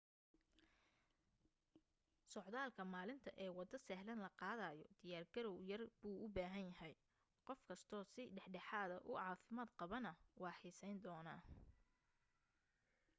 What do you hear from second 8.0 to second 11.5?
si dhexdhexaada u caafimaad qabaana waa xiisayn doonaa